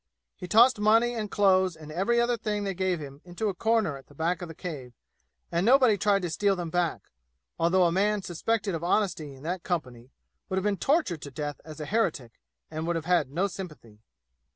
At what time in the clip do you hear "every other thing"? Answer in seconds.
1.91-2.63